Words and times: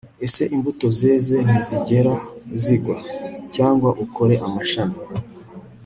ese 0.25 0.43
imbuto 0.55 0.85
zeze 0.99 1.35
ntizigera 1.47 2.13
zigwa? 2.61 2.97
cyangwa 3.55 3.89
ukore 4.05 4.35
amashami 4.47 4.97